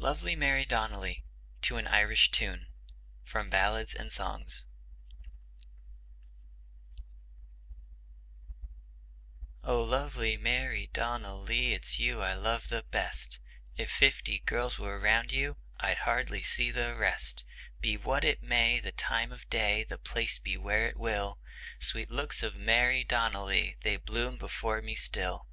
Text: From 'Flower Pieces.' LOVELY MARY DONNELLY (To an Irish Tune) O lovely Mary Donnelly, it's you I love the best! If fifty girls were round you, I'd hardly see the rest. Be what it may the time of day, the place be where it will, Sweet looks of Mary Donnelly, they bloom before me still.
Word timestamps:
From 0.00 0.14
'Flower 0.14 0.14
Pieces.' 0.14 0.22
LOVELY 0.22 0.36
MARY 0.36 0.64
DONNELLY 0.64 1.24
(To 1.60 1.76
an 1.76 1.86
Irish 1.86 2.30
Tune) 2.30 2.66
O 9.62 9.82
lovely 9.82 10.38
Mary 10.38 10.88
Donnelly, 10.94 11.74
it's 11.74 11.98
you 12.00 12.22
I 12.22 12.32
love 12.32 12.68
the 12.70 12.84
best! 12.90 13.38
If 13.76 13.90
fifty 13.90 14.38
girls 14.38 14.78
were 14.78 14.98
round 14.98 15.30
you, 15.30 15.58
I'd 15.78 15.98
hardly 15.98 16.40
see 16.40 16.70
the 16.70 16.94
rest. 16.94 17.44
Be 17.82 17.98
what 17.98 18.24
it 18.24 18.42
may 18.42 18.80
the 18.80 18.92
time 18.92 19.30
of 19.30 19.50
day, 19.50 19.84
the 19.84 19.98
place 19.98 20.38
be 20.38 20.56
where 20.56 20.88
it 20.88 20.96
will, 20.96 21.38
Sweet 21.78 22.10
looks 22.10 22.42
of 22.42 22.56
Mary 22.56 23.04
Donnelly, 23.04 23.76
they 23.82 23.96
bloom 23.98 24.38
before 24.38 24.80
me 24.80 24.94
still. 24.94 25.46